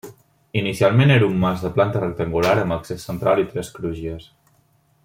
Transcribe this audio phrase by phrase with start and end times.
[0.61, 4.29] Inicialment era un mas de planta rectangular amb accés central i tres crugies.